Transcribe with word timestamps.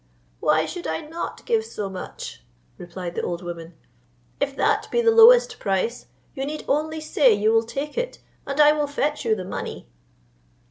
"Why 0.39 0.65
should 0.65 0.87
I 0.87 1.01
not 1.01 1.45
give 1.45 1.63
so 1.63 1.87
much?" 1.87 2.43
replied 2.79 3.13
the 3.13 3.21
old 3.21 3.43
woman: 3.43 3.75
"if 4.39 4.55
that 4.55 4.89
be 4.89 4.99
the 4.99 5.11
lowest 5.11 5.59
price, 5.59 6.07
you 6.33 6.43
need 6.43 6.65
only 6.67 6.99
say 6.99 7.31
you 7.31 7.53
will 7.53 7.61
take 7.61 7.99
it, 7.99 8.17
and 8.47 8.59
I 8.59 8.71
will 8.73 8.87
fetch 8.87 9.23
you 9.25 9.35
the 9.35 9.45
money." 9.45 9.87